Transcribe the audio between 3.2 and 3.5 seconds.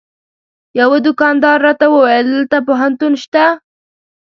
شته.